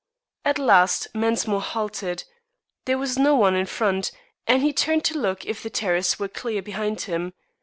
At 0.43 0.57
last 0.57 1.09
Mensmore 1.13 1.61
halted. 1.61 2.23
There 2.85 2.97
was 2.97 3.19
no 3.19 3.35
one 3.35 3.53
in 3.53 3.67
front, 3.67 4.09
and 4.47 4.63
he 4.63 4.73
turned 4.73 5.05
to 5.05 5.19
look 5.19 5.45
if 5.45 5.61
the 5.61 5.69
terrace 5.69 6.17
were 6.17 6.27
clear 6.27 6.63
behind 6.63 7.01
him. 7.01 7.33